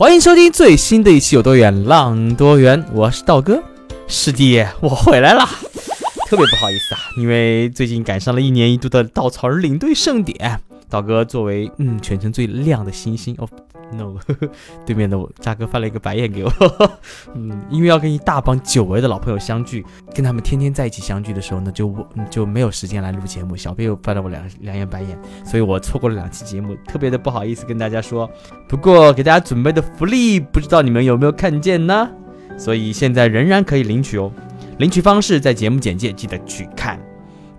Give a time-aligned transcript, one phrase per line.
[0.00, 3.62] 欢迎收听最新的一期《有多远浪多远》，我是道哥，
[4.08, 5.44] 师弟，我回来了。
[6.26, 10.58] 特别不好意思啊，因为最近赶上了一年一度的稻草人领队盛典。
[10.88, 13.46] 道哥作为嗯全程最亮的星星哦
[13.92, 14.14] ，no，
[14.86, 16.50] 对面的我渣哥翻了一个白眼给我，
[17.34, 21.94] 嗯，因为要跟一大帮久违的老朋友相聚，跟他们天天在一起相聚的时候呢，就
[22.30, 23.56] 就没有时间来录节目。
[23.56, 28.30] 小贝又翻了我两两眼白眼，所以我错过了两期节目，特别的不好意思跟大家说。
[28.68, 32.08] 不过给大家准备的福利，不知道你们有没有看见呢？
[32.56, 34.30] 所以现在仍然可以领取哦，
[34.78, 37.00] 领取方式在节目简介，记得去看。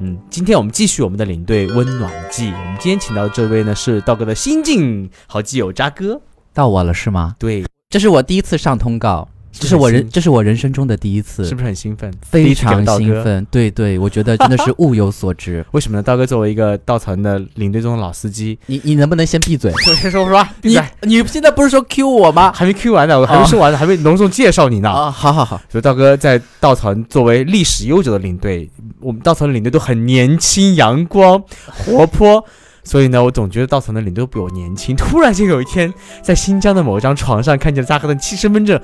[0.03, 2.47] 嗯，今天我们继续我们的领队温暖季。
[2.47, 6.19] 我们今天请到的这位呢是道哥的新晋好基友渣哥，
[6.55, 7.35] 到我了是吗？
[7.37, 9.29] 对，这是我第一次上通告。
[9.51, 12.11] 这是我人，这是我人生中的第一次，是不是很兴奋？
[12.21, 15.63] 非常兴奋，对对，我觉得真的是物有所值。
[15.71, 16.03] 为什么呢？
[16.03, 19.71] 道哥作为一个稻草人的领队中的老司机，你你能不能先闭嘴？
[20.01, 20.83] 先说说，闭嘴！
[21.01, 22.51] 你现在不是说 Q 我吗？
[22.53, 24.89] 还没 Q 完呢，我还没说完呢，还没隆重介绍你呢。
[24.89, 25.61] 啊，好好好。
[25.69, 28.69] 所以道哥在稻草人作为历史悠久的领队，
[29.01, 32.43] 我们稻草人领队都很年轻、阳光、活泼。
[32.83, 34.95] 所以呢，我总觉得稻草人领队比我年轻。
[34.95, 38.81] 突然间有一天，在新疆的某一张床上看见扎克的七身份证。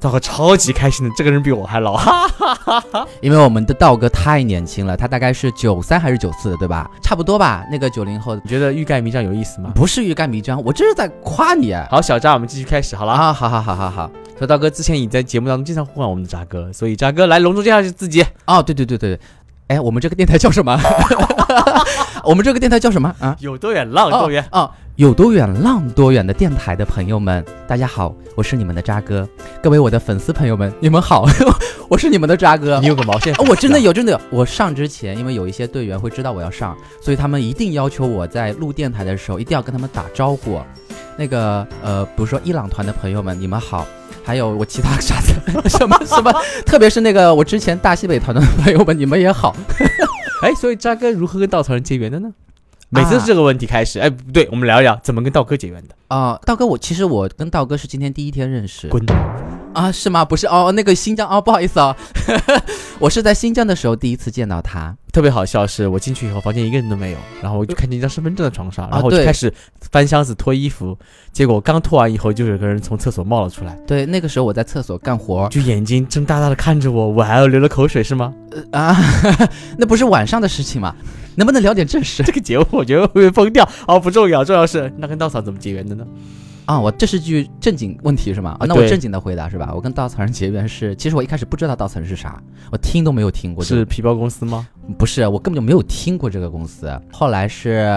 [0.00, 6.88] 道哥超级开心的，这个人比我还老，哈哈哈哈因为我们的道哥太年轻了，他大概是九三还是九四的，对吧？
[7.02, 7.64] 差不多吧。
[7.70, 9.72] 那个九零后，你觉得欲盖弥彰有意思吗？
[9.74, 11.74] 不是欲盖弥彰，我这是在夸你。
[11.90, 13.32] 好，小扎，我们继续开始好了啊！
[13.32, 14.10] 好好好好好。
[14.38, 18.24] 说道哥之前你在节目当中经常呼唤我们的扎哥，所以扎哥来隆重介绍一下自己。
[18.46, 19.20] 哦，对对对对对。
[19.68, 20.80] 哎，我们这个电台叫什么？
[22.24, 23.36] 我们这个电台叫什么啊？
[23.40, 24.70] 有多远浪多远啊！
[24.96, 29.28] 有多远浪多远的电台的朋友们，大家好，我是你们的渣哥。
[29.62, 31.26] 各位我的粉丝朋友们，你们好，
[31.88, 32.80] 我是你们的渣哥。
[32.80, 33.34] 你有个毛线？
[33.46, 34.20] 我真的有，真的有。
[34.30, 40.58] 我上之前，因为有一些队员会知道我要上，所以他们一定要求我在录电台的时候一定要跟他们打招呼。
[41.18, 43.86] 那个呃，比如说伊朗团的朋友们，你们好。
[44.24, 45.32] 还有我其他啥子
[45.70, 46.30] 什么什么，
[46.66, 49.56] 特别是那个我之前大西北团的朋友们，你们也好。
[50.42, 52.30] 哎，所以渣哥如何跟稻草人结缘的呢？
[52.90, 53.98] 每次是这个问题开始。
[53.98, 56.38] 哎，不对，我们聊一聊怎么跟道哥结缘的啊。
[56.44, 58.88] 道哥，我其实我跟道哥是今天第一天认识。
[58.88, 59.02] 滚。
[59.72, 60.26] 啊，是吗？
[60.26, 61.96] 不是哦，那个新疆哦，不好意思哦，
[63.00, 65.64] 我是在新疆的时候第一次见到他，特别好笑。
[65.64, 69.52] 是我进去以后，房间一个人都没有，然后我就看见一张身份证在床上，然后我就开始
[69.92, 70.98] 翻箱子脱衣服，
[71.32, 73.78] 结果刚脱完以后，就有个人从厕所冒了出来。
[73.86, 78.34] 对，那个时候我在厕所干活，就眼睛睁大大的看着我，我还要流了口水是吗？
[78.50, 78.96] 呃啊，
[79.78, 80.94] 那不是晚上的事情吗？
[81.36, 82.24] 能不能聊点正事？
[82.24, 83.68] 这个节目我觉得会被封掉。
[83.86, 86.04] 哦，不重要，重要是那跟稻草怎么结缘的呢？
[86.68, 88.54] 啊，我这是句正经问题是吗？
[88.60, 89.72] 啊，那我正经的回答是吧？
[89.74, 93.64] 我跟稻草人结缘是，其实我一开始不知道稻草人是啥，我听都没有听过。
[93.64, 94.68] 是皮包公司吗？
[94.98, 96.92] 不是，我根本就没有听过这个公司。
[97.10, 97.90] 后来是，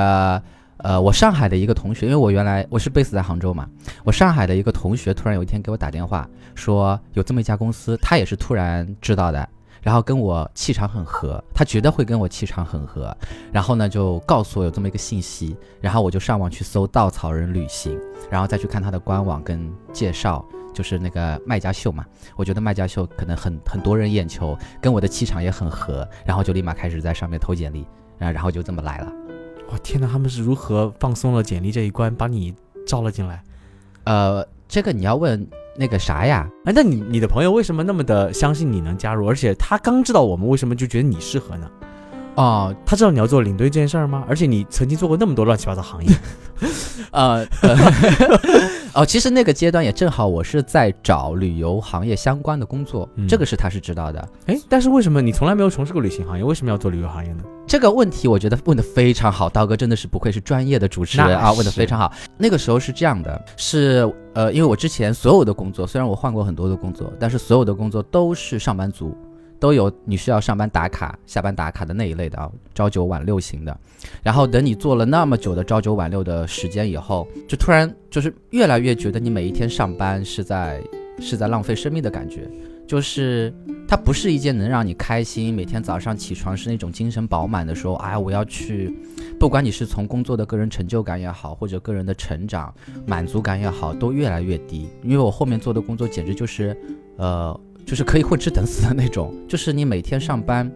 [0.78, 3.68] 呃，我上海的一个同学，因为我原来我是 base 在杭州嘛，
[4.06, 9.50] 我上海的一个同学突然有一天给我打电话，说有这么一家公司，他也是突然知道的。
[9.81, 13.16] 然后跟我气场很合，他觉得会跟我气场很合，
[13.52, 18.00] 然后呢就告诉我有这么一个信息，然后我就上网去搜稻草人旅行，
[18.30, 22.06] 然后再去看他的官网跟介绍，就是那个卖家秀嘛，
[22.36, 27.86] 我觉得卖家秀可能很很多人眼球，跟我的气场也很合，然后就立马开始在上面投简历，
[28.18, 29.12] 然然后就这么来了。
[29.72, 32.53] 我天哪，他们是如何放松了简历这一关，把你
[32.86, 33.41] 招了进来？
[34.03, 35.47] 呃，这个你要问。
[35.78, 36.48] 那个啥呀？
[36.66, 39.28] 哎，那你你的朋友为什么那么的相信你能加入？
[39.28, 41.70] 而且他刚知道我们，为什么就觉得你适合呢？
[42.36, 44.24] 哦，他知道你要做领队这件事儿吗？
[44.28, 46.09] 而且你曾经做过那么多乱七八糟行业，
[47.12, 47.46] 呃，
[48.94, 54.29] 哦，其实那个阶段也正好，我是在找旅游行业相关的工作，这个是他是知道的。
[54.47, 56.43] 哎，但是为什么你从来没有从事过旅行行业？
[56.43, 57.43] 为什么要做旅游行业呢？
[57.66, 62.11] 这个问题我觉得问的非常好，刀哥真的是不愧是专业的主持人啊，问的非常好。
[62.38, 69.16] 那个时候是这样的，是呃，因为我之前所有的工作，虽然我换过很多的工作，但是所有的工作都是上班族。
[69.61, 73.78] 都有你需要上班打卡、下班打卡的那一类的啊，朝九晚六型的。
[74.23, 80.81] 然后等你做了那么久的朝九晚六的时间以后，就突然就是越来越觉得你每一天上班是在
[81.19, 82.49] 是在浪费生命的感觉。
[82.87, 83.53] 就是
[83.87, 88.93] 它不是一件能让你开心，每天早上起床是那种精神饱满的时候，哎，我要去，
[89.40, 92.73] 不管你是从工作的个人成就感也好，或者个人的成长
[93.05, 94.90] 满足感也好，都越来越低。
[95.03, 96.75] 因为我后面做的工作简直就是，
[97.16, 100.72] 呃，就是可以混吃等死的那种， 就是你每天上班，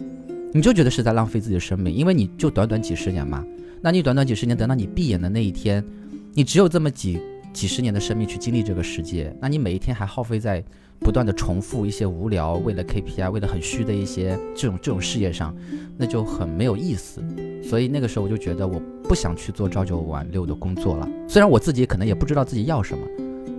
[0.53, 3.43] 你就觉得是在浪费自己的生命，因为你就短短几十年嘛，
[3.81, 5.83] 那你短短几十年，等到你闭眼的那一天，
[6.33, 7.19] 你只有这么几
[7.53, 10.63] 几十年的生命去经历这个世界，那你每一天还耗费在
[10.99, 15.55] 不断的重复一些无聊，为了 KPI，为了很虚的一些这种这种事业上，
[15.97, 17.21] 那就很没有意思。
[17.61, 21.09] 所以那个时候我就觉得我不想去做朝九晚六的工作了。
[21.27, 23.03] 虽然我自己可能也不知道自己要什么，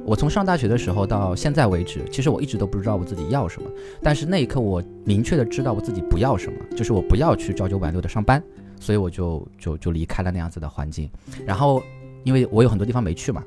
[0.06, 3.69] 我从上大学的时候到现在为止，其实我一直都不知道我自己要什么。
[4.00, 8.41] 但是那一刻我明确的知道我自己不要什么，就是我不要去朝九晚六的上班，
[8.79, 11.11] 所以我就就就离开了那样子的环境。
[11.44, 11.82] 然后
[12.23, 13.43] 因为我有很多地方没去嘛，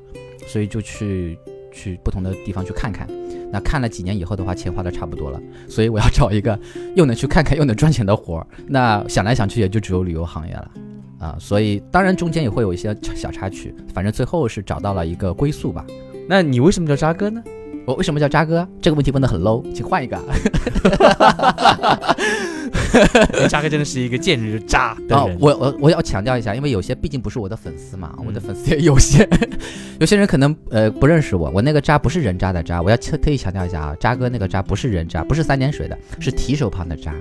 [0.46, 1.38] 所以就去
[1.72, 3.08] 去不同的地方去看看。
[3.50, 6.58] 那看了几年以后的话，钱花的差不多了，所以我要找一个
[6.94, 8.46] 又能去看看又能赚钱的活儿。
[8.68, 10.70] 那想来想去也就只有旅游行业了，
[11.18, 15.86] 啊，所以当然中间也会有一些小插曲，反正最后是找到了一个归宿吧。
[16.30, 17.42] 那你为什么叫渣哥呢？
[17.84, 18.64] 我为什么叫渣哥？
[18.80, 20.16] 这个问题问的很 low，请换一个。
[23.48, 28.26] 渣哥真的是一个见人就渣的哦，，我我我要强调一下，因为有些毕竟不是我的粉丝嘛，嗯。
[28.28, 29.28] 我的粉丝也有些，
[29.98, 37.12] 有些人可能呃不认识我，我那个渣不是人渣的渣，我要特特意强调一下啊，渣哥那个渣不是人渣，不是三点水的，是提手旁的渣，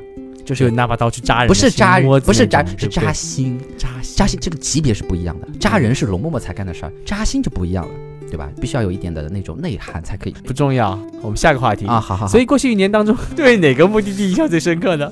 [0.46, 4.16] 就就是拿把刀去扎人不是心扎人，不是扎是扎心，扎心。
[4.16, 7.92] 扎心这个级别是不一样的，扎人是龙嬷嬷才干的事儿，扎心就不一样了，
[8.30, 8.50] 对吧？
[8.62, 10.98] 必须要有一点的那种内涵才可以不重要。
[11.22, 12.00] 我们下个话题啊，。
[12.00, 15.12] 好好好，所以过去一年当中， 对哪个目的地印象最深刻呢？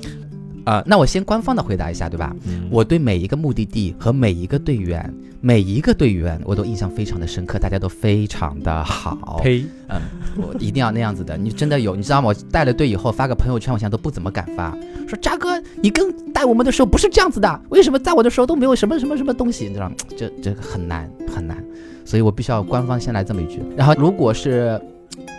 [0.64, 2.30] 啊、那我先官方的回答一下，对吧？
[2.46, 5.10] 嗯我对每一个目的地和每一个队员，
[5.40, 9.40] 每一个队员我都印象非常的深刻，大家都非常的好。
[9.42, 9.98] 呸，嗯，
[10.36, 11.38] 我一定要那样子的。
[11.38, 12.28] 你真的有，你知道吗？
[12.28, 14.76] 我带了队以后发个朋友圈，我现在都不怎么敢发，
[15.08, 19.68] 说渣哥，你跟带我们的时候不是这样子的，为什么在我的时候都没有什么什么什么东西？
[19.68, 19.94] 你知道吗？
[20.18, 21.56] 这这个很难很难，
[22.08, 23.60] 所以我必须要官方先来这么一句。
[23.76, 24.80] 然后如果是。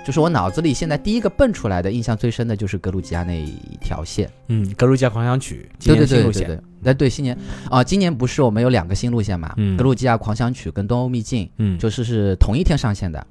[0.05, 7.37] 就是我脑子里现在第一个蹦出来的印象最深的就是格鲁吉亚那一条线，嗯，格鲁吉亚狂想曲，今对对年新路线，对对对，那对新年
[7.69, 9.53] 啊，今年不是我们有两个新路线嘛？
[9.57, 13.23] 嗯格鲁吉亚狂想曲跟东欧秘境，嗯，就是是同一天上线的，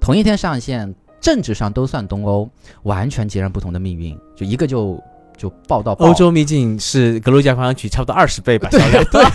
[0.00, 2.50] 同一天上线，政治上都算东欧，
[2.82, 5.00] 完全截然不同的命运，就一个就
[5.36, 9.04] 就报道欧洲秘境是格鲁吉亚狂想曲差不多二十倍吧销量。
[9.04, 9.22] 对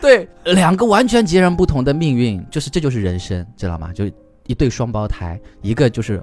[0.44, 3.92] 两个完全截然不同的命运，就是这就是人生，知道吗？
[3.92, 4.04] 就
[4.46, 6.22] 一对双胞胎，一个就是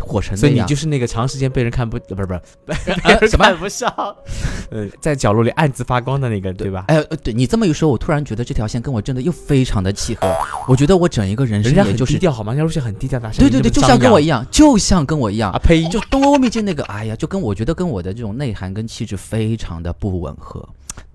[0.00, 3.92] 火成所以你，就是那个长时间被人看不，呃不是不是，看不上，
[4.70, 6.84] 呃， 在角落里暗自发光的那个，对吧？
[6.86, 10.32] 哎，呃对你这么一说，我突然觉得这条线跟我真的又非常的契合。
[10.68, 12.52] 我觉得我整一个人生人家很也就是，低调好吗？
[12.52, 15.82] 人家路线很低调的，对对对，就像跟我一样样，就像跟我一样啊，，呸！
[15.88, 20.68] 就东欧秘境那个，哎呀，就跟我觉得跟我的这种内涵跟气质非常的不吻合。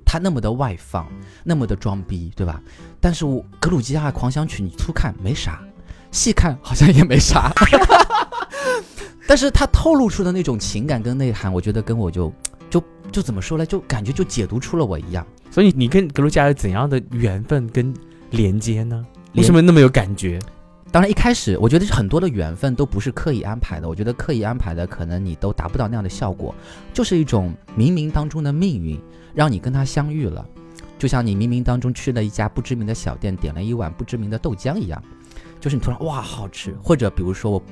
[0.06, 1.08] 他那么的外放，
[1.44, 2.62] 那么的装逼，对吧？
[3.00, 5.62] 但是我格鲁吉亚狂想曲，你粗看没啥，
[6.12, 7.52] 细看好像也没啥，
[9.28, 12.32] 但是他透露出的那种情感跟内涵，我觉得跟我就
[12.70, 13.66] 就就怎么说呢？
[13.66, 15.26] 就感觉就解读出了我一样。
[15.50, 17.94] 所以你跟格鲁吉亚有怎样的缘分跟
[18.32, 19.06] 连接呢？
[19.36, 20.40] 为什么那么有感觉？
[20.94, 26.54] 当然，一开始我觉得很多的缘分都不是刻意安排的，我觉得刻意安排的可能你都达不到那样的效果，
[26.94, 29.02] 就是一种冥冥当中的命运，
[29.34, 30.48] 让你跟他相遇了，
[31.00, 35.04] 就像你冥冥当中去了一家不知名的小店，点了一碗不知名的豆浆一样，
[35.60, 37.64] 就是你突然哇好吃，或者比如说我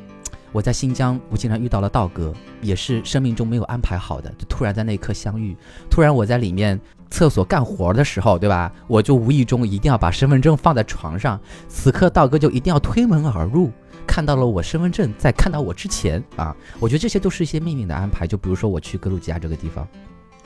[0.52, 5.56] 我在新疆，我竟然遇到了道哥，也是生命中没有安排好的，就突然在那一刻相遇，
[5.92, 8.72] 突然我在里面厕所干活的时候，对吧？
[8.88, 11.40] 我就无意中一定要把身份证放在床上。
[11.68, 13.70] 此刻道哥就一定要推门而入，
[14.08, 18.26] 看到了我身份证，在看到我之前啊，我觉得这些都是一些命运的安排。
[18.26, 19.86] 就比如说我去格鲁吉亚这个地方，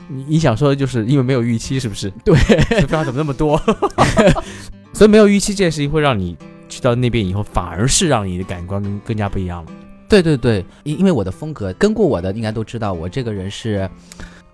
[0.08, 2.10] 你你想说的就是因为没有预期，是不是？
[2.24, 2.34] 对，
[2.80, 3.56] 不知道怎么那么多，
[4.92, 6.36] 所以没有预期这件事情会让你
[6.68, 9.70] 去到那边以后，反而是让你的感官更更加不一样了。
[10.08, 13.88] 对对对，因因为我的风格，跟过我的应该都知道，我这个人是。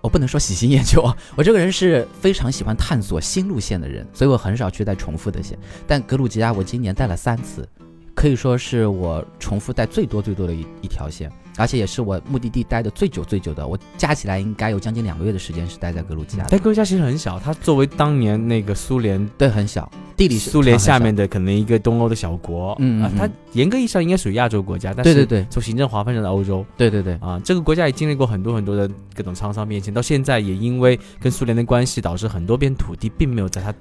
[0.03, 5.57] 我不能说喜新厌旧啊，我这个人是非常喜欢探索新路线的人，所以我很少去带重复的线。
[5.87, 7.65] 但格鲁吉亚我今年带了三次，
[8.13, 13.65] 可以说是我重复带最多最多的一一条线，而且也是我目的地待的最久最久的。
[13.65, 19.89] 我加起来应该有将近两个月的时间是待在格鲁吉亚的，但格鲁吉亚其实很小，它作为当年那个苏联对，很小，
[20.27, 33.73] 地理苏联下面的可能一个东欧的小国，啊，嗯嗯它严格意义上应该属于亚洲国家，但是对对对从行政划分上的欧洲对对对，啊，这个国家也经历过很多很多的各种沧桑变迁，到现在也因为跟苏联的关系，导致很多片土地并没有在它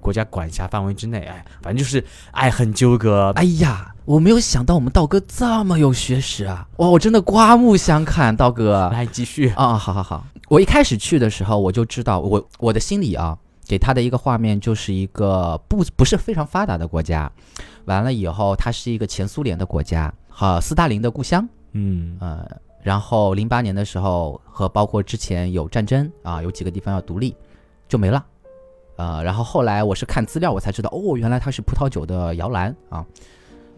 [0.00, 3.32] 国家管辖范围之内，哎，反正就是爱恨纠葛。
[3.34, 6.66] 哎呀，我没有想到我们道哥这么有学识啊！
[6.76, 8.88] 哇，我真的刮目相看，道哥。
[8.92, 9.48] 来继续。
[9.56, 10.24] 啊，好好好。
[10.48, 13.36] 我一开始去的时候，我就知道，我我的心里啊，
[13.66, 17.30] 给他的一个画面就是一个不不是非常发达的国家。
[17.86, 21.48] 完了以后，它是一个前苏联的国家，和斯大林的故乡。
[21.72, 22.48] 嗯呃，
[22.82, 27.36] 然后零八年的时候，和包括之前有战争啊，有几个地方要独立，
[27.88, 28.24] 就没了。
[28.96, 33.04] 呃，然后后来我是看资料，我才知道，哦，原来它是葡萄酒的摇篮啊。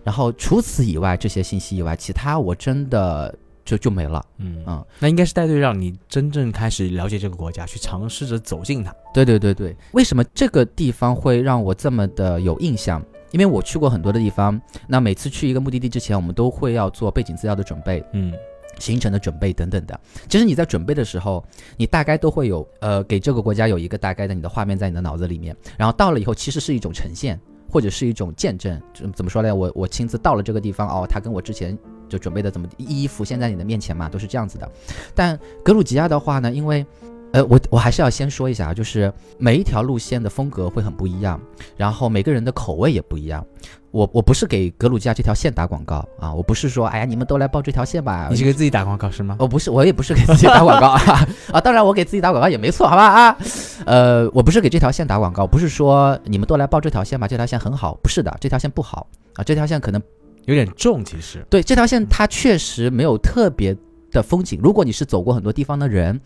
[0.05, 3.37] 然后除此以外，这些信息以外，其他我真的
[3.69, 4.25] 就就没了。
[4.39, 8.95] 嗯嗯，那应该是带队让你真正开始了解这个国家，去尝试着走进它。
[9.13, 13.05] 对对对对，为什么这个地方会让我这么的有印象？
[13.31, 18.33] 因为我去过很多的地方，那每次去一个目的地之前，我们都会要做背景资料的准备，嗯
[18.79, 20.01] 行程的准备等等的。
[20.29, 21.45] 其实你在准备的时候，
[21.77, 27.39] 你大概都会有呃给这个国家有一个大概的你的画面在你的脑子里面，然后到了以后，其实是一种呈现。
[27.71, 29.55] 或者是一种见证，怎怎么说呢？
[29.55, 31.77] 我我亲自到了这个地方，哦，他跟我之前
[32.09, 34.71] 就准备的怎么一一浮现在你的面前嘛，都是这样子的。
[35.15, 36.85] 但格鲁吉亚的话呢，因为，
[37.33, 41.41] 呃，我我还是要先说一下啊，就是每一条路线的风格会很不一样，
[41.77, 43.45] 然后每个人的口味也不一样。
[43.91, 48.29] 我我不是给格鲁吉亚这条线打广告啊，我不是说，哎呀，你们都来报这条线吧。
[48.31, 49.37] 你是给自己打广告是吗？
[49.39, 51.61] 我不是，我也不是给自己打广告啊 啊！
[51.61, 53.39] 当然，我给自己打广告也没错，好吧啊？
[53.87, 59.07] 呃，我不是给这条线打广告，不是说你们都来报这条线吧，这条线很好，不是的，这条线不好
[59.37, 60.01] 啊，这条线可能
[60.45, 61.45] 有点重，其实。
[61.49, 63.75] 对这条线它确实没有特别
[64.11, 64.61] 的风景。
[64.63, 66.21] 如果你是走过很多地方的人，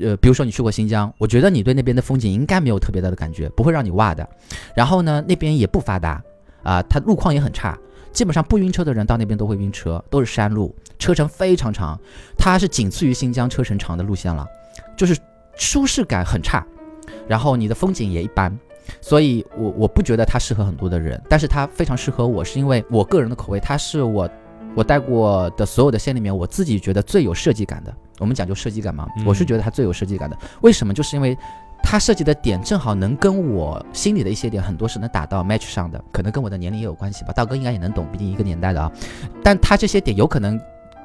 [0.00, 4.26] 呃，比如说你去过新疆，我觉得你对那边的风景应该没有特别大的感觉，不会让你哇的。
[4.74, 6.22] 然后呢，那边也不发达
[6.62, 7.78] 啊，它路况也很差。
[8.12, 11.98] 基本上不晕车的人到那边都会晕车，都是山路，车程非常长，
[12.36, 14.46] 它是仅次于新疆车程长的路线了，
[14.96, 15.16] 就是
[15.56, 16.62] 舒适感很差，
[17.26, 18.54] 然后你的风景也一般，
[19.00, 24.28] 所以我我不觉得它适合很多的人，但是它非常适合我，是因为我个人的口味，它是我
[24.74, 27.96] 我带过的所有的线里面，我自己觉得最有设计感的。
[28.22, 30.38] 我们讲究设计感嘛，嗯我是觉得它最有设计感的。
[30.62, 30.94] 为什么？
[30.94, 31.36] 就是因为
[31.82, 37.32] 它设计的点正好能跟我心里的一些点很多是能打到 match 上的，可能跟我的年龄也有关系吧。
[37.32, 38.90] 道哥应该也能懂，毕竟一个年代的啊。
[39.42, 40.58] 但它这些点有可能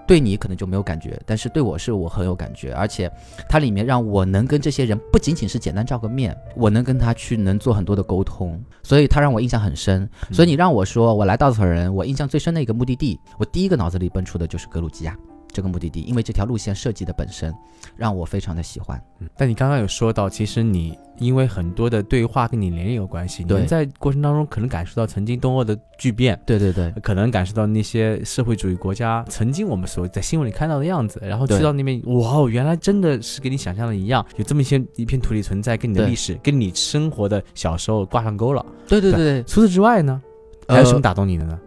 [0.05, 3.11] 对你可能就没有感觉，但是对我是我很有感觉，而且
[3.49, 10.07] 它里面让我能跟这些人不仅仅是简单照个面，我能跟他去能做很多的沟通，所以他让我印象很深。
[10.31, 15.17] 所以你让我说我来稻草人，我印象最深的一个目的地，我第一个脑子里蹦出的就是格鲁吉亚
[15.51, 17.53] 这个目的地，因为这条路线设计的本身
[17.95, 19.01] 让我非常的喜欢。
[19.19, 38.65] 嗯但你刚刚有说到，其实你因为很多的对话跟你年龄有关系，你们在过程当中可能感受到曾经东欧的巨变，对对对，可能感受到那些社会主义国家曾经我们所在新闻里看到的样子，然后去到那边，哇哦，原来真的是跟你想象的一样，有这么一些一片土地存在，跟你的历史，跟你生活的小时候挂上钩了。
[38.87, 40.21] 对对对对，除此之外呢，
[40.67, 41.59] 还有什么打动你的呢？
[41.59, 41.66] 呃，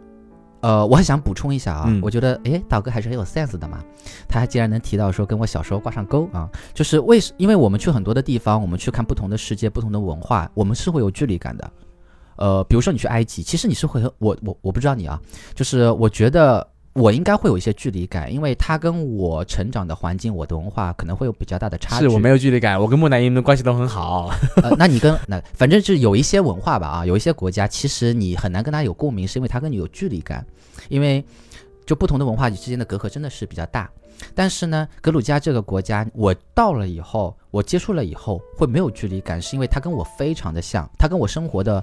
[0.61, 3.83] 我还想补充一下啊，嗯我觉得，哎，道哥还是很有 sense 的嘛。
[4.29, 7.33] 他还竟然能提到说跟我小时候挂上钩啊，就是为什？
[7.37, 11.71] 因为我们去很多的地方，我们去看不同的世界、不同的文化，我们是会有距离感的。
[12.37, 15.21] 呃，比如说你去埃及，其实你是会和我我我不知道你啊，
[15.55, 16.67] 就是我觉得
[17.01, 22.03] 我应该会有一些距离感，因为它跟我成长的环境、我的文化可能会有比较大的差距。
[22.03, 24.31] 是我没有距离感，我跟木乃伊们的关系都很好。
[24.63, 30.45] 呃， 那你跟那反正是有一些文化吧啊，有一些国家其实你很难跟他有共鸣，是因为他跟你有距离感，
[30.89, 31.25] 因为
[31.87, 33.91] 就不同的文化之间的隔阂真的是比较大。
[34.35, 41.83] 但是呢，格鲁吉亚这个国家，我到了以后，我接触了以后会没有距离感，是因为它跟我非常的像，它跟我生活的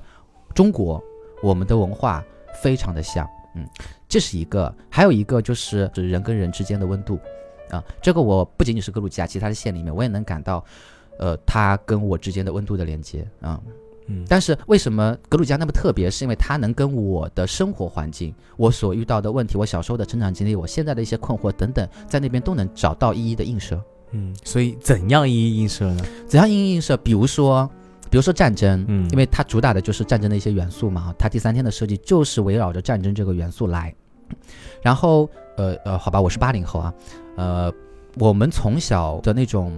[0.53, 1.03] 中国
[1.41, 2.24] 我们的文化
[2.62, 3.67] 非常的像，嗯，
[4.07, 7.19] 这是一个，还有一个就是人跟人之间的温度
[7.69, 10.63] 啊，这个我不仅仅是格鲁吉亚，其他的县里面我也能感到。
[11.19, 13.59] 呃，它跟我之间的温度的连接啊、
[14.05, 16.11] 嗯，但是为什么格鲁吉亚那么特别？
[16.11, 23.81] 是因为它能跟我的生活环境、我所遇到的问题、我小时候的成长经历、我现在的一些困惑等等，在那边都能找到一一的映射。
[24.11, 26.05] 嗯，所以怎样一一映射呢？
[26.27, 26.95] 怎样一一映射？
[26.97, 27.67] 比如说，
[28.09, 33.93] 比如说战争，嗯因为它主打的就是战争的一些元素嘛，它第三天的设计就是围绕着战争这个元素来。
[34.81, 36.93] 然后，呃呃，好吧，我是八零后啊，
[37.35, 37.73] 呃，
[38.17, 39.71] 我们从小的那种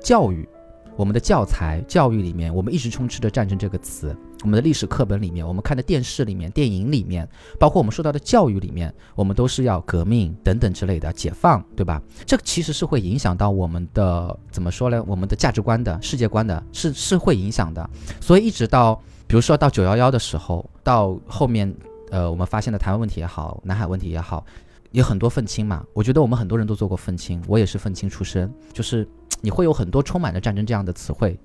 [0.00, 0.48] 教育。
[0.94, 4.14] 我们的教材教育里面，我们一直充斥着战争这个词。
[4.42, 7.26] 我们的历史课本里面，我们看的电视里面、电影里面，
[7.60, 12.02] 包括我们受到的教育里面，我们都是要革命等等之类的解放，对吧？
[12.26, 15.02] 这其实是会影响到我们的怎么说呢？
[15.06, 17.88] 我们的价值观的、世界观的，是是会影响的。
[18.20, 21.72] 所以一直到，比如说到九幺幺的时候，到后面，
[22.10, 24.44] 呃，我们发现的台湾问题也好，南海问题也好，
[24.90, 25.84] 有很多愤青嘛。
[25.94, 29.06] 我觉得我们很多人都做过愤青，我也是愤青出身，就是
[29.40, 31.38] 你会有很多充满了战争这样的词汇，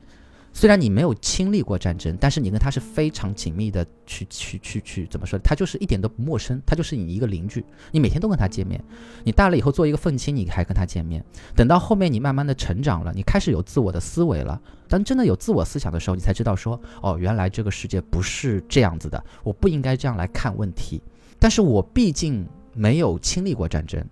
[0.57, 5.37] 虽然你没有经历过战争，但是你跟他是非常紧密的去去去去怎么说？
[5.43, 8.83] 他就是一点都不陌生，他就是你一个邻居，你每天都跟他见面。
[9.23, 11.23] 你大了以后做一个愤青，你还跟他见面。
[11.55, 14.59] 等到后面你慢慢的成长了，你开始有自我的思维了。
[14.87, 20.99] 当真的有自我思想的时候，你才知道说，哦，原来这个世界不是这样子的，我不应该这样来看问题。
[21.37, 24.03] 但是我毕竟没有经历过战争，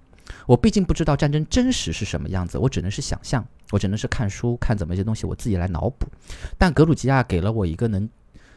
[0.46, 3.44] 我毕竟不知道战争真实是什么样子，我只能是想象。
[3.72, 6.08] 我只能是看书，看怎么一些东西，我自己来脑补。
[6.58, 8.08] 但格鲁吉亚给了我一个能，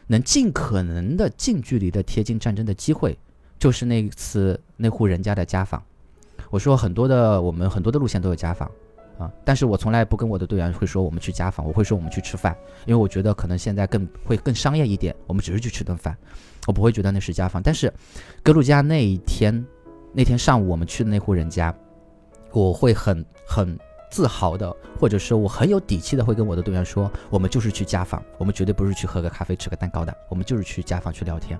[0.07, 3.17] 能尽可能的近距离的贴近战争的机会，
[3.57, 5.83] 就是那次那户人家的家访。
[6.51, 8.69] 我说很多的我们很多的路线都有家访
[9.17, 16.15] 啊，但是我从来不跟我的队员会说我们去家访，我会说我们去吃饭，因为我觉得可能现在更会更商业一点，我们只是去吃顿饭，
[16.67, 17.61] 我不会觉得那是家访。
[17.61, 17.91] 但是
[18.43, 19.65] 格鲁吉亚那一天，
[20.13, 21.75] 那天上午我们去的那户人家，
[22.51, 23.77] 我会很很。
[24.09, 31.59] 自豪的，或者说我很有底气的，会跟我的队员说，我们就是去家访，我们绝对不是去喝个咖啡、吃个蛋糕的，我们就是去家访去聊天。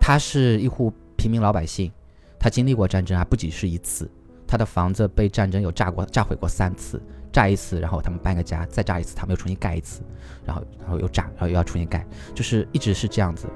[0.00, 1.90] 他是一户平民老百姓，
[2.38, 4.10] 他经历过战争，还不仅是一次，
[4.46, 7.00] 他的房子被战争有炸过、炸毁过三次，
[7.32, 10.02] 炸一次，然后他们搬个家，再炸一次，他们又重新盖一次，
[10.44, 13.46] 然后然后又炸，然后又要重新盖，就是一直是这样子。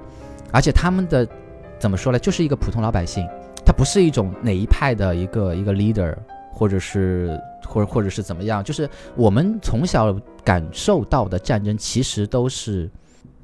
[0.52, 1.26] 而且他们的
[1.78, 3.26] 怎么说呢，就是一个普通老百姓，
[3.64, 6.14] 他不是一种哪一派的一个一个 leader。
[6.50, 8.64] 或者是，或者或者是怎么样？
[8.64, 12.90] 就是我们从小感受到的战争，其实都是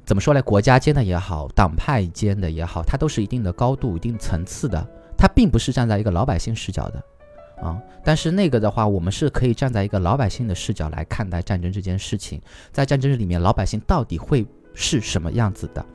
[0.03, 0.41] 怎么说呢？
[0.41, 4.85] 国家间的也好，党派间的也好，它都是一定的高度、一定层次的。
[5.17, 7.03] 它并不是站在一个老百姓视角的，
[7.61, 7.79] 啊。
[8.03, 12.41] 但是那个的话，我们是可以站在一个老百姓的视角来看待战争这件事情。
[12.71, 15.85] 在战争里面，老百姓到底会是什么样子的？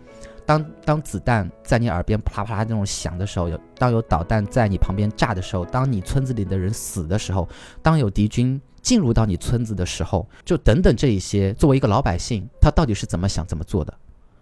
[0.51, 7.49] 当当子弹在你耳边啪啦啪啦那种响的时候，有当有导弹在你旁边炸的时候，当你村子里的人死的时候，
[7.81, 13.95] 当有敌军进入到你村子的时候，就等等这一些，作为一个老百姓，他到底是怎么想怎么做的？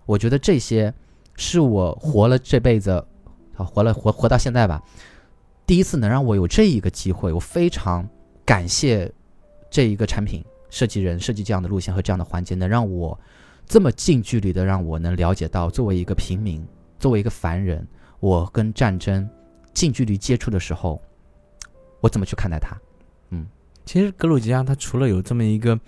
[0.06, 0.94] 我觉得这些
[1.36, 2.90] 是我活了这辈子，
[3.58, 4.82] 啊，活了活活到现在吧，
[5.66, 8.08] 第一次能让我有这一个机会，我非常
[8.46, 9.12] 感谢
[9.68, 13.20] 这一个产品设计人设计这样的路线和这样的环节，能让我。
[13.68, 16.66] 这么近距离的让我能了解到，作为一个平民，
[16.98, 17.87] 作为一个凡人，
[18.18, 19.28] 我跟战争
[19.75, 21.00] 近距离接触的时候，
[22.00, 22.76] 我怎么去看待它？
[23.30, 23.46] 嗯，
[23.84, 25.78] 其实格鲁吉亚它除了有这么一个。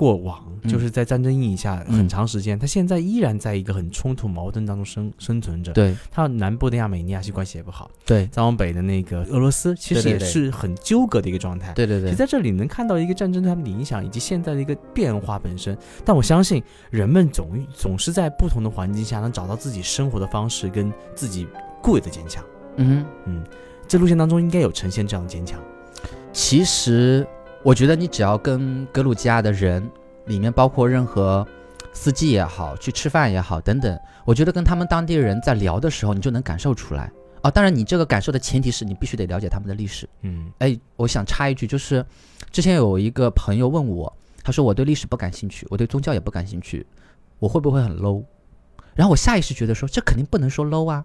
[0.00, 5.74] 过往就是在战争阴影下很长时间，他现在依然在一个很冲突矛盾当中生生存着。
[5.74, 11.74] 对，他南部的亚美尼亚系关系也不好，对，再往北的那个俄罗斯其实也是很纠葛的一个状态。
[11.74, 15.76] 对对对，在这里能看到一个战争对他们的影响以及现在的一个变化本身。
[16.02, 21.46] 但我相信人们总总是在不同的环境下能找到自己生活的方式跟自己
[21.82, 22.42] 固有的坚强。
[22.76, 23.44] 嗯嗯，
[23.86, 25.60] 这路线当中应该有呈现这样的坚强。
[26.32, 27.26] 其实。
[27.62, 29.86] 我觉得你只要跟格鲁吉亚的人，
[30.26, 31.46] 里面包括任何
[31.92, 37.50] 司机也好，去吃饭也好等等，我觉得跟他们当地人在聊的时候，你就能感受出来啊。
[37.50, 40.08] 当然，你这个感受的前提是你必须得了解他们的历史。
[40.22, 42.04] 嗯，哎，我想插一句，就是
[42.50, 44.10] 之前有一个朋友问我，
[44.42, 46.86] 他说我对历史不感兴趣，我对宗教也不感兴趣，
[47.38, 48.24] 我会不会很 low？
[48.94, 51.04] 然后我下意识觉得说，这肯定不能说 low 啊，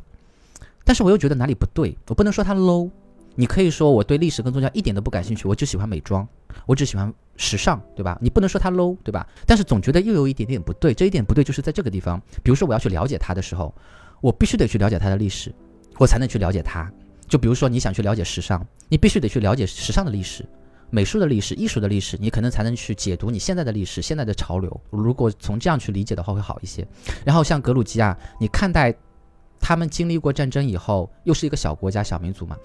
[0.85, 2.89] 但是我又觉得哪里不对，我不能说他 low。
[3.35, 6.27] 你可以说我对历史跟宗教一点都不感兴趣，我就喜欢美妆，
[6.65, 8.17] 我只喜欢时尚，对吧？
[8.21, 9.27] 你不能说它 low，对吧？
[9.45, 12.21] 但是总觉得又有一点点不对，这一点不对就是在这个地方。
[12.41, 13.73] 比如说我要去了解它的时候，
[14.21, 15.53] 我必须得去了解它的历史，
[15.97, 16.89] 我才能去了解它。
[17.27, 20.45] 就比如说你想去了解时尚，你必须得去了解时尚的历史、
[20.89, 24.81] 美术的历史、艺术的历史，你可能才能去解读你现在的历史、现在的潮流。
[24.91, 26.87] 如果从这样去理解的话会好一些。
[27.25, 28.95] 然后像格鲁吉亚，你看待。
[29.57, 32.55] 他们经历过战争以后，又是一个小国家、小民族嘛，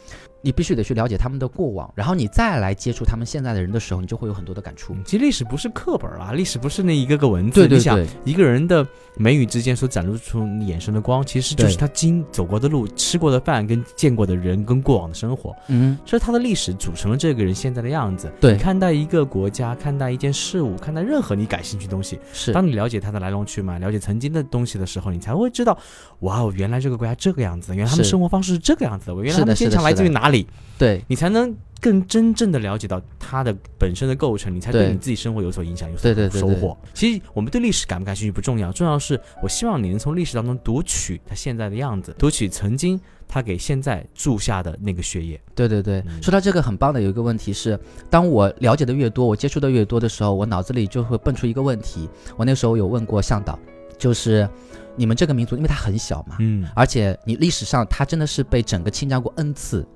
[0.42, 4.96] 你必须得去了解他们的过往，然后你再来接触他们现在的人的时候，你就会有很多的感触。
[5.04, 7.66] 其实历史不是课本啊，历史不是那一个个文字。
[7.66, 15.54] 对对对，一个人的眉宇之间所展露出眼神的光，其实就是他经走过的路、吃过的饭、跟见过的人、跟过往的生活。
[15.68, 18.32] 嗯，所以他的历史组成了这个人现在的样子。
[18.40, 25.76] 对，看待一个国家、看待一件事物、看待任何你感兴趣的东西，是当你了解它的来龙去脉、了解曾经的东西的时候，你才会知道，
[26.20, 27.74] 哇哦，原来这个国家这个样子。
[27.74, 30.29] 原来他们生活方式是这个样子的，我原来他们坚强来自于哪里？
[30.78, 36.76] 对你才能更真正的了解到它的本身的构成，你才对你自己生活有所影响，有所收获。
[36.94, 45.40] 其实我们对历史感不感兴趣不重要，重要是我希望你能从历史当中读取它现在的样子，读取曾经他给现在注下的那个血液。
[45.54, 52.08] 对对对，说到这个很棒的有一个问题是，当我了解的越多，我接触的越多的时候，我脑子里就会蹦出一个问题。
[52.36, 53.58] 我那时候有问过向导，
[53.98, 54.48] 就是。
[54.96, 59.86] 你们这个民族，因为它很小嘛，嗯，而且你历史上它真的是被整个侵占过 n 次，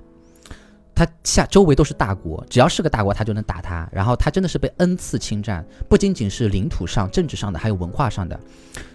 [0.95, 3.87] 他下周围都是大国，只要是个大国，他就能打他。
[3.91, 8.39] 然后他真的是被 N 次侵占，不仅仅是领土上、政治上的，还有文化上的。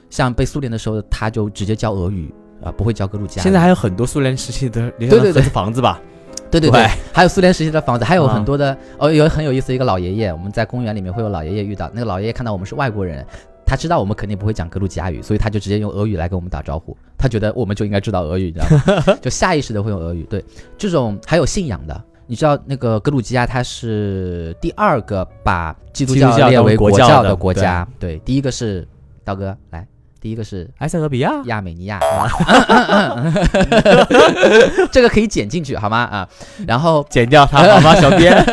[0.09, 2.33] 像被苏联的时候，他就直接教俄语
[2.65, 3.43] 啊，不会教格鲁吉亚。
[3.43, 6.01] 现在还有很多苏联时期的对对对房子吧？
[6.51, 13.25] 对对对，还有苏联时期的房子，还有很多的哦，有很有意思一个老爷爷，我们在公园里面会有老爷爷遇到，那个老爷爷看到我们是外国人。
[13.71, 16.97] 他知道我们肯定不会讲格鲁吉亚语，所以他就直接用俄语来跟我们打招呼。
[17.17, 18.67] 他觉得我们就应该知道俄语，你知道
[19.07, 19.19] 吗？
[19.23, 20.27] 就下意识的会用俄语。
[20.29, 20.45] 对，
[20.77, 27.87] 这种还有信仰的，你知道那个格鲁吉亚，它是第二个把基督教列为国教的国家。
[28.01, 28.85] 对，第一个是
[29.23, 29.87] 刀哥来，
[30.21, 32.01] 第一个是埃塞俄比亚、亚美尼亚。
[34.91, 35.99] 这个可以剪进去好吗？
[35.99, 36.29] 啊，
[36.67, 38.45] 然后剪掉它好吗，小编？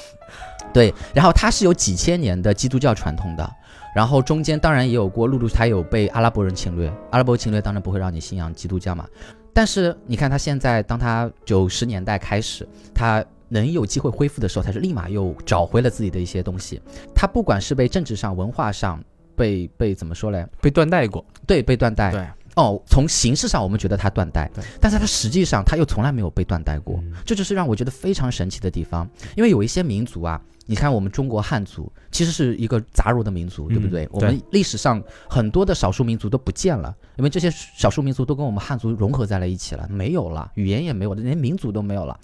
[0.70, 3.50] 对，然后它是有几千年的基督教传统的。
[3.94, 9.06] 然后中间当然也有过，陆陆续有被阿拉伯人侵略，阿拉伯侵略当然不会让你信仰基督教嘛。
[9.52, 16.80] 但是你看他现在，当他九十年代开始，他能有机会恢复的时候，他是立马又找回了自己的一些东西。
[17.12, 19.02] 他不管是被政治上、文化上
[19.34, 20.46] 被被怎么说嘞？
[20.62, 22.12] 被断代过，对，被断代。
[22.12, 22.24] 对，
[22.54, 24.48] 哦，从形式上我们觉得他断代，
[24.80, 29.08] 但是他实际上他又从来没有被断代过，这就是让我觉得非常神奇的地方。
[29.36, 30.40] 因为有一些民族啊。
[30.70, 34.08] 你看，我们中国汉族其实是一个杂糅的民族，对不对？
[34.12, 42.16] 我们历史上很多的少数民族都不见了，因为这些少数民族都跟我们汉族融合在了一起了，没有了，语言也没有了，连民族都没有了。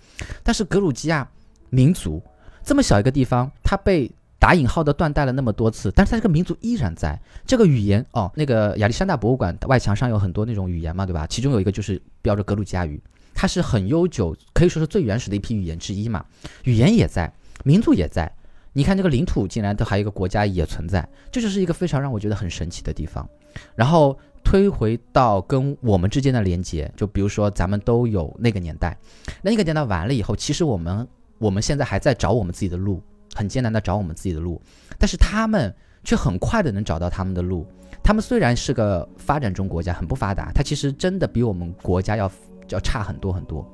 [0.44, 1.28] 但是格鲁吉亚
[1.70, 2.22] 民族
[2.62, 7.20] 这么小一个地方，它被打引号的断代了那么多次，但是它这个民族依然在。
[7.44, 11.26] 这个语言哦，那个亚历山大博物馆外墙上有很多那种语言嘛，对吧？
[11.26, 13.02] 其中有一个就是标着格鲁吉亚语，
[13.34, 16.24] 它是很悠久，可以说是最原始的一批语言之一嘛。
[16.62, 17.32] 语言也在。
[17.64, 18.30] 民族也在，
[18.76, 23.26] 你看这个领土竟然都还有一个国家也存在，这就是一个非常让我觉得很神奇的地方。
[23.74, 28.94] 然后推回到跟我们之间的连接，就比如说咱们都有那个年代，
[29.40, 31.08] 那个年代完了以后，其实我们
[31.38, 33.02] 我们现在还在找我们自己的路，
[33.34, 34.60] 很艰难的找我们自己的路，
[34.98, 37.66] 但是他们却很快的能找到他们的路。
[38.04, 42.30] 他们虽然是个发展中国家，很不发达，他其实真的比我们国家要
[42.68, 43.66] 要差很多很多。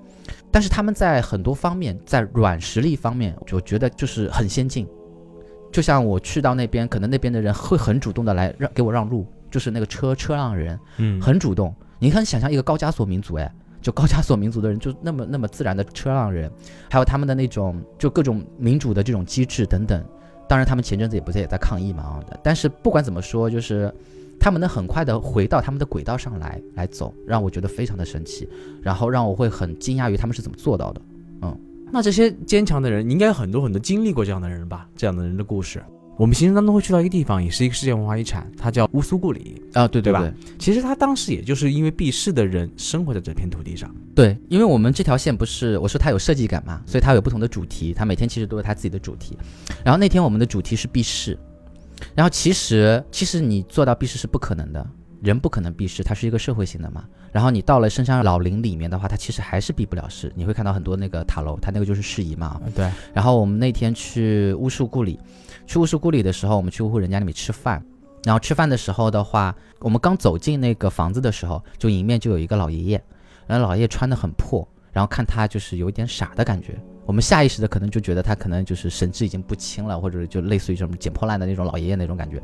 [0.51, 4.87] 但是他们在很多方面，在软实力方面，我觉得就是很先进。
[5.73, 11.75] 就像我去到那边，可能那边的人会很主动的来让给我让路，就是那个车车让人，嗯，很主动。
[11.99, 16.51] 你可以想象一个高加索民族，哎，就高加索民族的人就那么那么自然的车让人，
[16.91, 20.05] 还有他们的那种就各种民主的这种机制等等。
[20.49, 22.21] 当然，他们前阵子也不是也在抗议嘛啊。
[22.43, 23.93] 但是不管怎么说，就是。
[24.43, 28.49] 他们能很快的回到他们的轨道上来来走，让我觉得非常的神奇，
[28.83, 31.01] 然后让我会很惊讶于他们是怎么做到的。
[31.43, 31.57] 嗯，
[31.93, 34.89] 那这些坚强的人，你应该有很多很多经历过这样的人吧？
[34.97, 35.81] 这样的人的故事，
[36.17, 40.29] 我们行程当中会去到一个地方，也是一个世界文化遗产，它叫乌苏故里啊，对对吧？
[40.59, 43.95] 其实他当时也就是因为避世的人生活在这片土地上。
[44.13, 49.39] 对，因为我们这条线不是我说它有设计感嘛，所以它有不同的主题，它每天其实都有它自己的主题。
[49.85, 51.39] 然后那天我们的主题是避世。
[52.15, 54.87] 然后其实，其实你做到避世是不可能的，
[55.23, 57.05] 人不可能避世，它是一个社会性的嘛。
[57.31, 60.31] 然后你到了深山老林里面的话，它其实还是避不了世。
[60.35, 62.61] 你会看到很多那个塔楼，它那个就是事宜嘛。
[62.75, 62.91] 对。
[63.15, 65.19] 然后我们那天去巫术故里，
[65.67, 67.83] 去巫术故里的时候，我们去巫户人家里面吃饭。
[68.25, 73.05] 然后吃饭的时候的话，我们刚走进那个房子的时候，就迎面就有一个老爷爷，
[73.47, 76.79] 然后老爷爷穿的很破，然后看他就是有一点傻的感觉。
[77.05, 82.41] 我们下意识的可能就觉得他可能就是神志已经不清了，或者就类似于这种捡破烂的那种老爷爷那种感觉，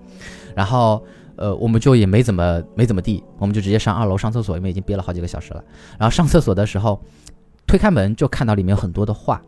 [0.55, 1.03] 然后
[1.37, 5.63] 呃我们就也没怎么没怎么地，我们就直接上二楼上厕所，因为已经憋了好几个小时了。
[5.99, 7.01] 然后上厕所的时候，
[7.67, 9.41] 推开门就看到里面有很多的画，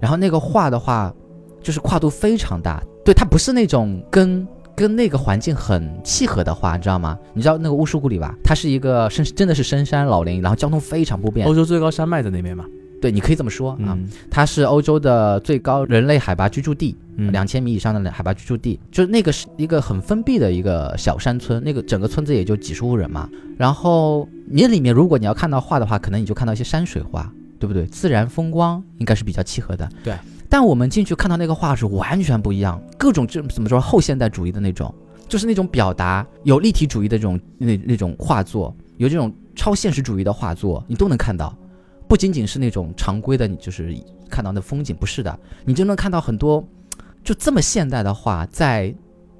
[0.00, 1.14] 然后那个画的话
[1.62, 7.16] 就是跨度非常大，对，它不是那种跟跟那个环境很契合的画，你知道吗？
[7.32, 8.34] 你知道那个乌苏古里吧？
[8.42, 11.46] 它是一个深真的是深山老林，然后交通非常不便。
[11.46, 12.64] 欧洲最高山脉在那边吗？
[13.02, 13.98] 对，你可以这么说啊，
[14.30, 16.96] 它是欧洲的最高人类海拔居住地，
[17.32, 23.28] 两千米以上的海拔居住地，就是那个是一个很封闭的一个小山村，那个整个村子也就几十户人嘛。
[23.58, 27.84] 然后你里面如果你要看到画的话，可能你就看到一些山水画，对不对？
[27.86, 29.88] 自然风光应该是比较契合的。
[30.04, 30.14] 对，
[30.48, 34.94] 但我们进去看到那个画是完全不一样，各种这怎么说后现代主义的那种，
[35.28, 41.52] 就是那种表达有立体主义的这种那那种画作，有这种超现实主义的画作，你都能看到。
[42.12, 43.96] 不仅仅是那种常规的，你就是
[44.28, 46.62] 看到那风景，不是的，你就能看到很多，
[47.24, 48.94] 就这么现代的画，在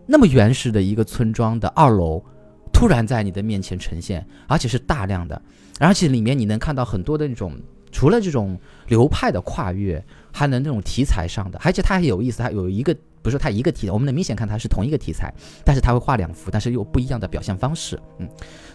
[0.06, 2.24] 那么原始的一个村庄的二楼，
[2.72, 5.42] 突然在你的面前呈现，而且是大量的，
[5.80, 7.54] 而且里面你能看到很多的那种，
[7.90, 8.58] 除了这种
[8.88, 15.30] 流派的跨越，还能那种题材上的，而且它还有意思，它有一个不是它一个题材，我们能明显看它是同一个题材，
[15.62, 18.26] 但是它会画两幅，但是又不一样的表现方式，嗯，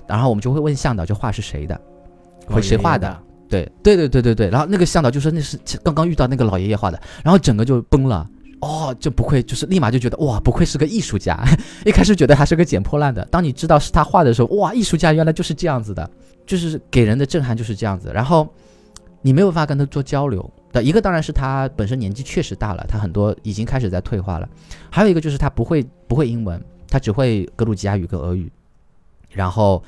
[0.08, 1.82] 然后我们就会问向导，这画是谁的，
[2.46, 3.24] 会谁画的？
[3.50, 8.30] 对对对对对对，然后那个向导就说那是刚刚遇到那个老爷爷画的，然后整个就崩了。
[8.60, 11.40] 哦，就不愧就是立马就觉得哇，不愧是个艺术家。
[11.86, 16.10] 一开始觉得他是个捡破烂的，当你知道是他画的时候，哇，艺术家原来就是这样子的，
[16.44, 18.12] 就是给人的震撼就是这样子。
[18.12, 18.48] 然后
[19.22, 24.50] 你没有办法跟他做交流的一个，当然是他本身年纪确实大了，他很多已经开始在退化了。
[24.90, 28.52] 还有一个就是他不会不会英文，他只会格鲁吉亚语跟俄语，
[29.30, 29.84] 然后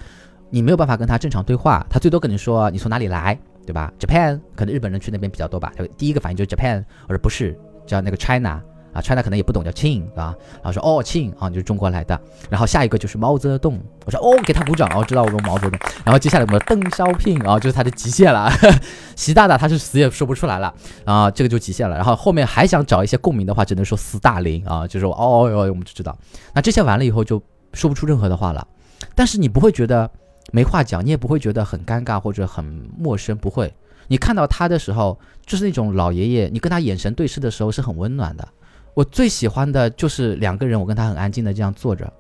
[0.52, 3.40] 你没有办法跟他正常对话，他最多跟你说你从哪里来。
[3.70, 5.72] 对吧？Japan 可能日本人去那边比较多吧。
[5.78, 7.56] 他第一个反应就是 Japan，我说不是，
[7.86, 8.60] 叫那个 China
[8.92, 10.34] 啊，China 可能也不懂，叫 Qing 啊。
[10.56, 12.20] 然后说哦，Qing 啊，就是中国来的。
[12.50, 15.80] 然后下一个就是毛泽东，我说哦，给他鼓掌哦，知道我们毛泽东。
[16.04, 18.52] 然后接下来我们邓小平啊，就是他的极限了。
[19.16, 20.74] 习大大他是死也说不出来了
[21.06, 21.96] 啊，这个就极限了。
[21.96, 26.18] 然后后面还想找一些共鸣的话，只能说斯大林啊，就是哦哦哦，我们就知道。
[26.56, 27.40] 那这些完了以后就
[27.74, 28.68] 说不出任何的话了，
[29.14, 30.10] 但是你不会觉得。
[30.52, 32.64] 没话讲，你也不会觉得很尴尬或者很
[32.98, 33.74] 陌生，不会。
[34.08, 38.48] 你看到他的时候，就是那种老爷爷，你跟他眼神对视的时候是很温暖的。
[38.96, 42.12] 我最喜欢的就是两个人，我跟他很安静的这样坐着，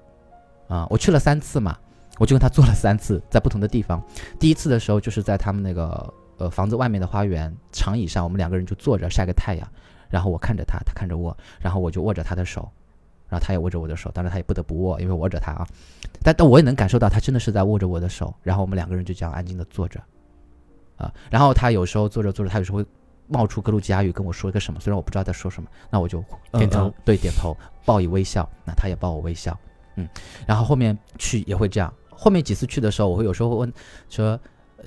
[0.67, 1.75] 啊，我去了三次嘛，
[2.19, 4.01] 我就跟他坐了三次，在不同的地方。
[4.39, 9.67] 第一次的时候就是在他们那个呃房子外面的花园长椅上，我们两个人就坐着晒个太阳，
[10.09, 12.69] 然后我看着他，他看着我，然后我就握着他的手。
[13.29, 15.67] 然后他也握着我的手，当然他也不得不握，因为握着他啊。
[16.23, 18.33] 但但我也能感受到他真的是在握着我的手。
[18.41, 20.01] 然后我们两个人就这样安静的坐着，
[20.97, 21.13] 啊。
[21.29, 22.85] 然后他有时候坐着坐着，他有时候会
[23.27, 28.49] 冒出格鲁吉亚语跟我说一个什么，虽然我不知道在说什么，那我就点头，对，点头，报以微笑。
[28.65, 29.55] 那他也报我微笑，
[29.95, 30.09] 嗯。
[30.47, 31.93] 然后后面去也会这样。
[32.09, 33.73] 后面几次去的时候，我会有时候会问
[34.09, 34.39] 说，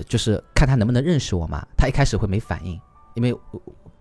[0.07, 1.65] 就是看他能不能认识我嘛。
[1.77, 2.77] 他一开始会没反应，
[3.13, 3.33] 因为。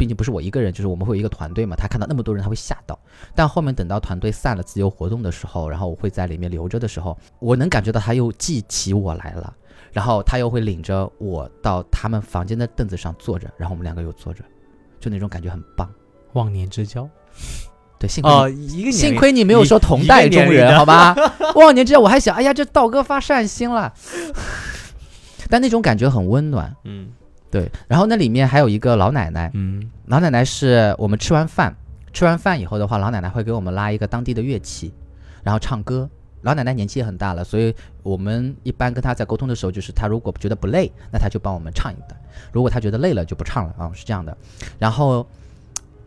[0.03, 1.77] 毕竟不是我一个人，就是我们会有一个团队嘛。
[1.77, 2.99] 他看到那么多人，他会吓到。
[3.37, 9.55] 但后面等到团队散了，自由活动的时候，然后我会在里面留着的时候，我能感觉到他又记起我来了。
[9.93, 14.43] 然后他又会领着我到他们房间的凳子上坐着，然后我们两个又坐着，
[14.99, 15.89] 就那种感觉很棒。
[16.33, 17.09] 忘年之交，
[18.01, 21.15] 对，幸亏一个幸亏你没有说同代中人，好吧？
[21.55, 23.95] 忘年之交，我还想，哎呀，这道哥发善心了。
[25.49, 27.13] 但那种感觉很温暖，嗯。
[27.53, 31.73] 对，然后那里面还有一个老奶奶，嗯，老奶奶是我们吃完饭，
[32.13, 34.93] 吃完饭以后的话，老奶奶会给我们拉一个当地的乐器，
[35.45, 36.09] 然后唱歌。
[36.41, 44.37] 老奶奶年纪也很大了，所以我们一般跟她在沟通的时候，就是她如果觉得不累，那她就帮我们唱一段；如果她觉得累了，就不唱了啊，是这样的。
[44.77, 45.25] 然后，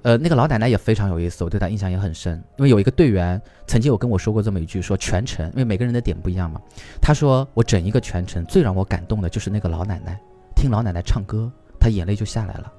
[0.02, 6.60] 呃，那个老奶奶也非常有意思，我对她印象也很深，因为有一个队员曾经有跟我说过这么一句，说全程，因为每个人的点不一样嘛，
[7.02, 10.20] 他说我整一个全程最让我感动的就是那个老奶奶。
[10.56, 12.72] 听老奶奶唱歌，她眼泪就下来了。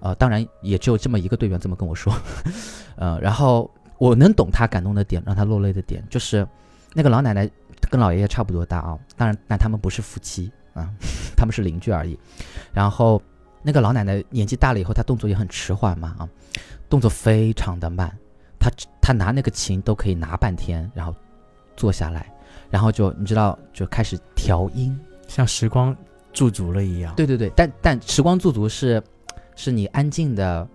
[0.00, 2.12] 呃，当然也只有这么一个队员这么跟我说。
[2.96, 6.46] 呃，然后我能懂她感动的点，让她落泪的点，就是
[6.92, 7.48] 那个老奶奶
[7.90, 10.90] 跟老爷爷差不多大啊，当然，但他们不是夫妻啊，
[11.36, 12.18] 他们是邻居而已。
[12.72, 13.20] 然后
[13.62, 16.28] 那个老奶奶年纪大了以后，她动作也很迟缓嘛啊，
[16.88, 18.14] 动作非常的慢。
[18.58, 21.14] 她她拿那个琴都可以拿半天，然后
[21.74, 22.30] 坐下来，
[22.70, 25.96] 然后就你知道就开始调音，像时光。
[26.36, 29.02] 驻足了一样，对对对，但但时光驻足是，
[29.56, 30.68] 是你安静的。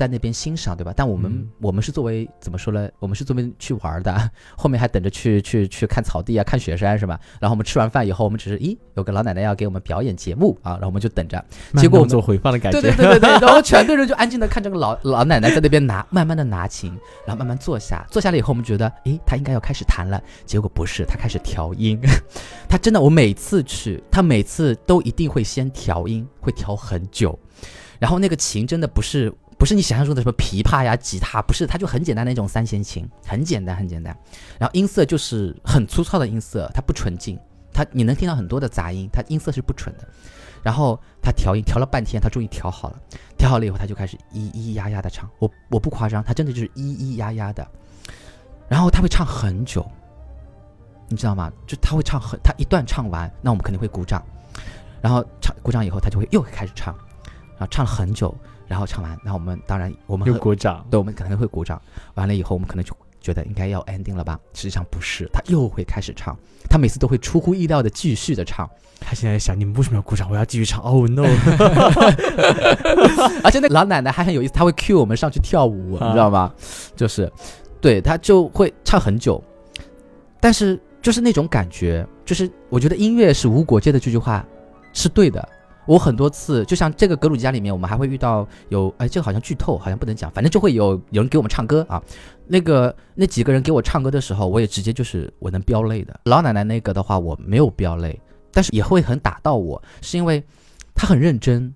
[0.00, 0.94] 在那边欣赏，对吧？
[0.96, 2.88] 但我们我们是作为怎么说呢？
[3.00, 7.20] 我们是作为去玩的， 后面还等着去去去看草地啊，看雪山是吧？
[7.38, 11.44] 然后我们吃完饭以后，我们只是咦，有个老奶奶要给我们表演节目啊，然后我们就等着。
[11.76, 13.30] 结果我们做回放的感觉，对对对对对。
[13.46, 18.02] 然后全队人就安静的看这个老老奶奶在那边拿， 慢慢的拿琴，然后慢慢坐下。
[18.10, 20.18] 坐下来以后，我们觉得，诶，她应该要开始弹了。
[20.46, 22.00] 结果不是，她开始调音。
[22.70, 27.38] 她真的，我每次去，她每次都一定会先调音，会调很久。
[27.98, 29.30] 然后那个琴真的不是。
[29.60, 34.16] 不是你想象中的什么琵琶呀、吉他，不是，它就很简单的一种三弦琴，很简单，很简单。
[34.58, 37.38] 然后音色就是很粗糙的音色，它不纯净，
[37.70, 40.08] 它你能听到很多的杂音，它音色是不纯的。
[40.62, 42.98] 然后他调音调了半天，他终于调好了，
[43.36, 47.66] 调好了以后他就开始咿咿呀呀的唱，我我不夸张，他真的就是咿咿呀呀的。
[48.66, 49.86] 然后他会唱很久，
[51.08, 51.52] 你知道吗？
[51.66, 54.22] 就他会唱很，他一段唱完，那我们肯定会鼓掌。
[55.02, 56.94] 然后唱鼓掌以后，他就会又开始唱，
[57.58, 58.34] 然后唱了很久。
[58.70, 61.82] 然后唱完，然后我们当然我们又鼓掌，对，我们可能会鼓掌。
[62.14, 64.38] 完了以后，我们可能就觉得应该要 ending 了吧？
[64.54, 66.38] 实际上不是，他又会开始唱。
[66.68, 68.70] 他每次都会出乎意料的继续的唱。
[69.00, 70.30] 他现在想，你们为什么要鼓掌？
[70.30, 70.80] 我要继续唱。
[70.82, 71.24] Oh no！
[73.42, 76.54] 而且那老奶奶还很有意思，他会 cue 我们上去跳舞，你知道吗？
[76.94, 77.28] 就是，
[77.80, 79.42] 对他就会唱很久，
[80.38, 84.46] 但是就是那种感觉，就是我觉得音乐是无国界的这句话
[84.92, 85.48] 是对的。
[85.86, 92.00] 我很多次，就像这个格鲁吉亚里面，我们还会遇到有，哎，这个好像剧透，好像不能讲，反正就会有有人给我们唱歌啊。
[92.46, 96.20] 那个那几个人给我唱歌的时候，我也直接就是我能飙泪的。
[96.24, 98.20] 老奶奶那个的话，我没有飙泪，
[98.52, 100.44] 但是也会很打到我，是因为
[100.94, 101.74] 他很认真。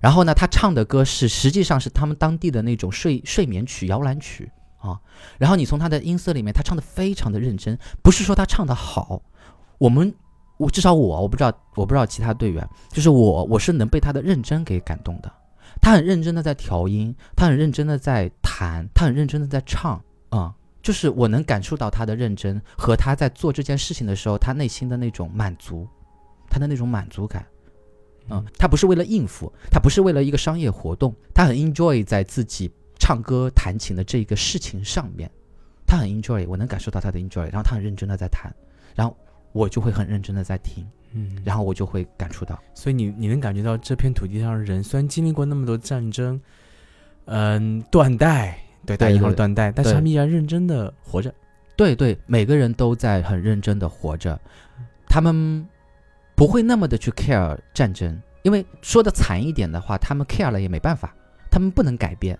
[0.00, 5.00] 然后呢，他唱的歌是实际上是他们当地的那种睡睡眠曲、摇篮曲啊。
[5.38, 9.22] 然后你从他的音色里面，他唱的非常的认真，不是说他唱的好，
[9.78, 10.14] 我们
[10.70, 15.32] 至少我我不知道我不知道其他队员，就是我我是能被他的认真给感动的。
[15.80, 25.86] 他很认真的在调音，他很认真的在弹，他很认真的在唱啊，就是我能感受到他的认真和他在做这件事情的时候，他内心的那种满足，
[26.48, 27.44] 他的那种满足感。
[28.30, 35.30] 嗯，他不是为了应付，他不是为了一个商业活动，他很 enjoy 在自己唱歌弹琴的这个事情上面，
[35.86, 38.50] 他很 enjoy，我能感受到他的 enjoy，然后他很认真的在弹，
[38.94, 39.14] 然后
[39.54, 46.38] 我就会很认真的在听，嗯，然后我就会感触到，所以你你能感觉到这片土地上的人虽然经历过那么多战争，
[47.24, 51.32] 嗯，断代，对，大一号断代，但是他们依然认真的活着，
[51.74, 54.38] 对对，每个人都在很认真的活着，
[55.08, 55.66] 他们。
[56.36, 61.14] 不会那么的去 care 战争，因为说的惨一点的话，他们 care 了也没办法，
[61.48, 62.36] 他们不能改变，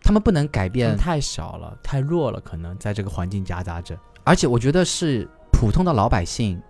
[0.00, 3.98] 他们不能改变，太小了，太弱了，可能在这个环境夹杂着。
[4.22, 6.60] 而且我觉得是普通的老百姓，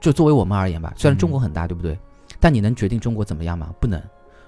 [0.00, 1.98] 就作为我们而言吧，虽然中国很大，对不对？
[2.38, 3.74] 但你能决定中国怎么样吗？
[3.80, 4.00] 不能，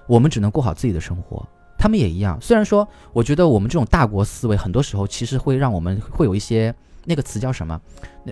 [0.07, 1.45] 我们只能过好自己的生活。
[1.77, 6.73] 他们也一样，虽然说，我觉得我们这种大国思维，很多时候其实会让我们会有一些。
[7.05, 7.77] 那个词叫什么？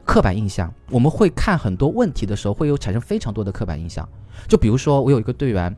[0.05, 0.73] 刻板印象。
[0.89, 4.07] 我们会看很多问题的时候，会有产生非常多的刻板印象。
[4.47, 5.75] 就比如说，我有一个队员，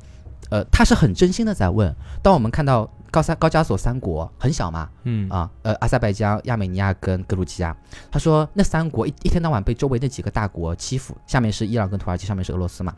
[0.50, 1.94] 呃，他是很真心的在问。
[2.22, 7.76] 当我们看到高三高加索三国很小嘛，嗯啊，呃，阿塞拜疆、亚美尼亚跟格鲁吉亚，
[8.12, 12.94] 他说那三国一一天到晚被周围那几个大国欺负，下面是伊朗跟土耳其，上面是俄罗斯嘛。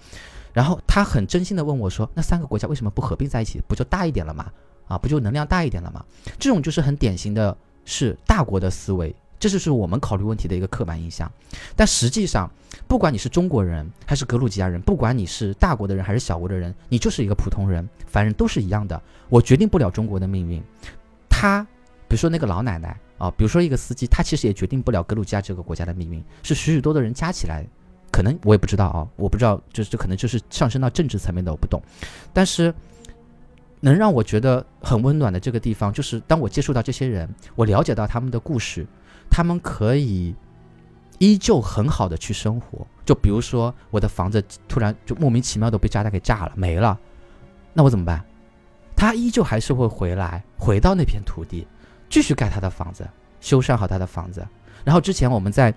[0.54, 3.62] 然后他很真心的问我说，那三个国家为什么不合并在一起？
[3.68, 4.46] 不就大一点了吗？
[4.88, 6.04] 啊，不就能量大一点了吗？
[6.40, 9.14] 这种就是很典型的是大国的思维。
[9.46, 11.32] 这就是我们考虑问题的一个刻板印象，
[11.76, 12.50] 但实际上，
[12.88, 19.00] 不管你是中国人还是格鲁吉亚人，不管你是大国的人还是小国的人，你就是一个普通人，凡人都是一样的。
[19.30, 20.64] 我决定不了中国的命运，
[21.30, 21.62] 他，
[22.08, 27.64] 比如说那个老奶奶啊，比如说一个司机，他其实也决定不了格鲁吉亚这个国家的命运，是许许多多人加起来，
[28.12, 31.80] 可能我也不知道啊，我不知道，就是这可能就是上升到政治层面的，我不懂，
[32.34, 32.74] 但是。
[33.82, 38.88] 能让我觉得很温暖的这个地方，就是当我接触到这些人，我了解到他们的故事，
[39.30, 40.36] 他们可以
[41.20, 42.86] 依旧很好的去生活。
[43.06, 46.98] 就比如说，我的房子突然就莫名其妙的被炸弹给炸了，没了，
[47.74, 48.24] 那我怎么办？
[48.96, 51.68] 他依旧还是会回来，回到那片土地，
[52.10, 53.08] 继续盖他的房子，
[53.42, 54.46] 修缮好他的房子。
[54.84, 55.74] 然后之前我们在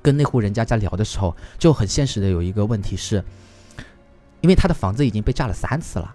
[0.00, 3.22] 跟那户人家家聊的时候，就很现实的有一个问题是，
[4.40, 6.14] 因为他的房子已经被炸了三次了。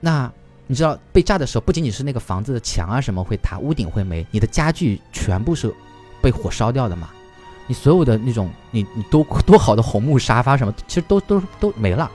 [0.00, 0.30] 那
[0.66, 5.72] 你知道被炸的时候，不仅仅是那个房子的墙啊什么会塌，屋顶会没，你的家具全部是
[6.20, 7.10] 被火烧掉的嘛？
[7.68, 12.10] 你所有的那种你你多多好的红木沙发什么，其实都都都没了。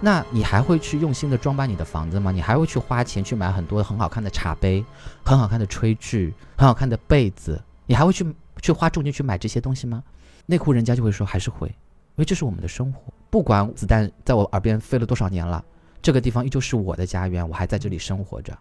[0.00, 2.30] 那你还会去用心的装扮你的房子吗？
[2.30, 4.84] 你还会去花钱去买很多很好看的茶杯、
[5.24, 7.62] 很好看的炊具、很好看的被子？
[7.86, 8.26] 你还会去
[8.60, 10.02] 去花重金去买这些东西吗？
[10.44, 11.74] 那户人家就会说还是会，因
[12.16, 15.64] 为这是我们的生活，不管子弹在我耳边飞了多少年了。
[16.06, 18.56] 这个地方依旧是我的家园，我还在这里生活着。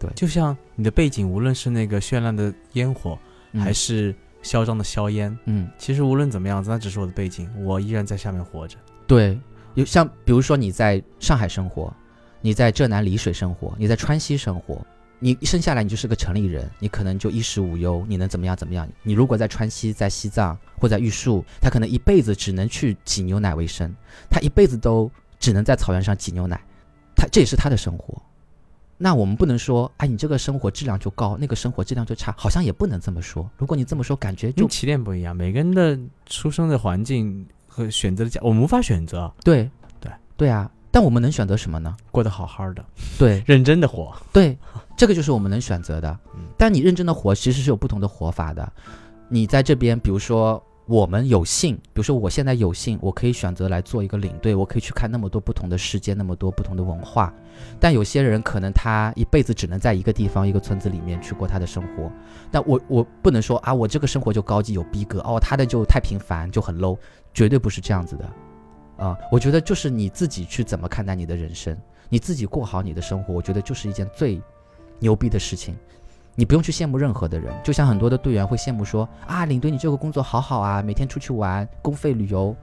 [0.00, 3.16] 对，就像你的背景，无论是那个绚烂的烟火，
[3.52, 8.76] 还是嚣张的硝烟，嗯，其实无论怎么样子，那只是我的背景，我依然在下面活着。
[9.06, 9.38] 对，
[9.74, 11.94] 有像比如说你在上海生活，
[12.40, 14.84] 你在浙南丽水生活，你在川西生活，
[15.20, 18.88] 你生下来你就是个城里人，你可能就衣食无忧，你能怎么样怎么样？
[19.04, 23.94] 你如果在川西、在西藏或在玉树，他可能一辈子只能去挤牛奶为生，
[24.28, 25.08] 他一辈子都
[25.38, 26.60] 只能在草原上挤牛奶。
[27.18, 28.22] 他这也是他的生活，
[28.96, 33.50] 那我们不能说，哎，你这个生活质量就高，那个生活质量就差，好像也不能这么说。
[33.56, 39.28] 如果你这么说，感觉就起点不一样，每个人的出生的环境和选择的家，我们无法选择。
[39.42, 39.68] 对
[40.00, 41.96] 对对啊，但我们能选择什么呢？
[42.12, 42.84] 过得好好的，
[43.18, 44.56] 对，认真的活，对，
[44.96, 46.16] 这个就是我们能选择的。
[46.56, 48.72] 但你认真的活，其实是有不同的活法的。
[49.28, 50.62] 你在这边，比如说。
[50.88, 57.30] 我们有幸，比如说我现在有幸，我可以选择来做一个领队，我可以去看那么多不同的世界，那么多不同的文化。
[57.78, 62.10] 但有些人可能他一辈子只能在一个地方、一个村子里面去过他的生活。
[62.50, 66.96] 但我我不能说啊，我这个生活就高级有逼格哦，他的就太平凡就很 low，
[67.34, 68.24] 绝对不是这样子的。
[68.96, 71.76] 啊，我觉得就是你自己去怎么看待你的人生，
[72.08, 74.40] 你自己过好你的生活，我觉得就是一件最
[74.98, 75.76] 牛逼的事情。
[76.38, 82.54] 你不用去羡慕任何的人，就像很多的队员会羡慕说啊，领队你这个工作好好啊，每天出去玩，公费旅游。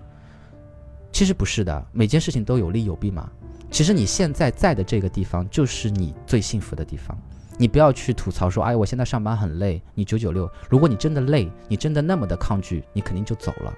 [1.12, 3.30] 其实不是的，每件事情都有利有弊嘛。
[3.70, 7.18] 其实你现在在的这个地方就是你最幸福的地方。
[7.58, 10.50] 你不要去吐槽说，哎，我现在上班很累，你九九六。
[10.70, 13.74] 如果你真的累，你真的那么的抗拒，你肯定就走了。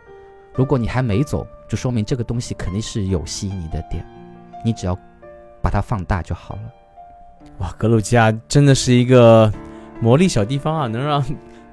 [0.53, 4.05] 如果你还没走，就说明这个东西肯定是有吸引你的点。
[4.63, 4.95] 你只要
[5.59, 6.61] 把它放大就好了。
[7.59, 9.51] 哇，格鲁吉亚真的是一个
[10.01, 11.23] 魔力小地方啊， 能让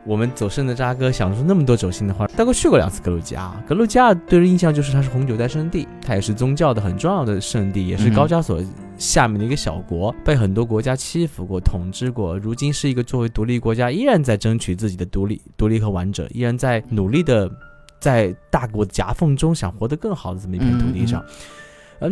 [0.07, 2.27] 我们走肾的渣哥想出那么多走心的话。
[2.37, 8.63] 大哥去过两次格鲁吉亚，格鲁吉亚对人印象就是它是红酒诞生地，它也是宗教的很重要的圣地，也是高加索
[8.99, 12.39] 下面的一个小国，被很多国家欺负过、统治过。
[12.39, 17.51] 如今是一个作为独立国家，依然在争取自己的独立、独立和完整，依然在努力的
[17.99, 21.25] 在大国夹缝中想活得更好的这么一片土地上。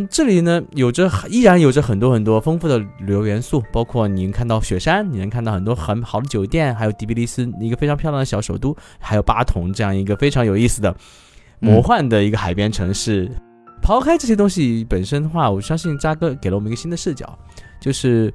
[0.09, 10.95] 这里呢有着依然有着很多很多丰富的旅游元素，包括你能看到雪山，你能看到很多很好的酒店，还有迪比利斯一个非常漂亮的小首都，还有巴统这样一个非常有意思的
[11.59, 13.29] 魔幻的一个海边城市。
[13.81, 17.37] 抛开这些东西本身的话，我相信扎哥给了我们一个新的视角，
[17.81, 18.33] 就是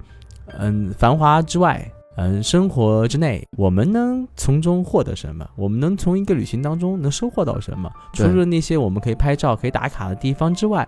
[0.58, 5.48] 嗯，繁华之外，嗯，生活之内，我们能从中获得什么？
[5.56, 7.90] 我们能从一个旅行当中能收获到什么？
[8.12, 10.86] 除了那些我们可以拍照、可以打卡的地方之外。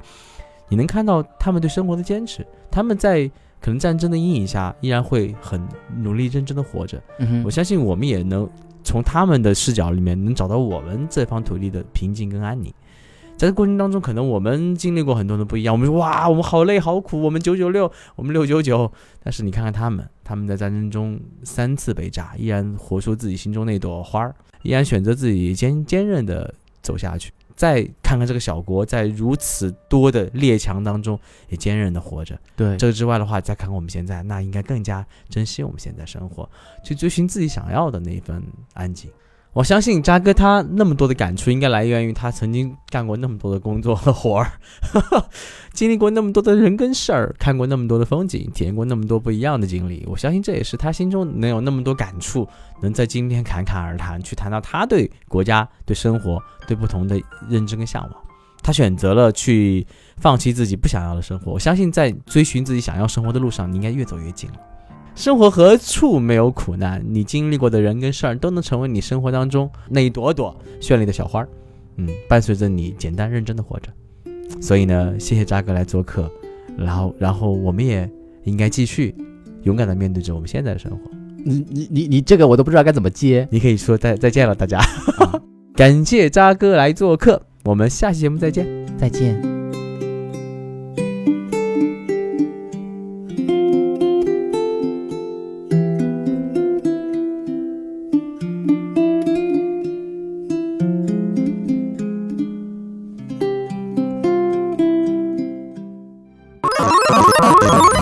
[0.71, 5.61] 你能看到他们对生活的坚持，他们在可能战争的阴影下依然会很
[5.99, 6.99] 努力认真的活着。
[7.45, 8.49] 我相信我们也能
[8.83, 12.73] 从他们的视角里面能找到我们这方土地的平静跟安宁。
[13.37, 15.75] 在这过程当中，可能我们经历过很多的不一样。
[15.75, 18.91] 我们说哇，我们好累好苦，我们九九六，我们六九九。
[19.23, 27.33] 但是你看看他们，他们在战争中三次被炸，依然活出自己心中那朵花儿，依然选择自己坚坚韧的走下去。
[27.61, 32.41] 再看看这个小国，在如此多的列强当中，也坚韧的活着。
[32.57, 36.49] 对这个之外的话，再看看我们现在，那应该更加珍惜我们现在生活，
[36.83, 38.43] 去追寻自己想要的那一份
[38.73, 39.11] 安静。
[39.53, 44.53] 我相信渣哥他那么多的感触，应该来源于他曾经干过那么多的工作和活儿，
[45.73, 50.05] 经历过那么多的人跟事儿，看过那么多的风景，体验过那么多不一样的经历。
[50.07, 52.47] 我相信这也是他心中能有那么多感触，
[52.81, 58.13] 能在今天侃侃而谈，去谈到他对国家、对生活、对不同的认知跟向往。
[58.63, 59.85] 他选择了去
[60.19, 61.51] 放弃自己不想要的生活。
[61.51, 64.57] 我相信在追寻自己想要生活的路上，你应该越走越近了。
[65.15, 67.05] 生活何处没有苦难？
[67.07, 71.49] 你经历过的人跟事儿都能成为你生活当中那一朵朵绚丽的小花儿，
[71.97, 73.91] 嗯，伴随着你简单认真的活着。
[74.61, 76.31] 所以呢，谢谢扎哥来做客，
[76.77, 78.09] 然后，然后我们也
[78.45, 79.15] 应该继续
[79.65, 80.99] 勇敢的面对着我们现在的生活。
[81.45, 84.81] 你你你你这个我都不知道该怎么接，你可以说再再见了，大家。
[85.75, 88.67] 感谢扎哥来做客，我们下期节目再见，
[88.99, 89.50] 再见。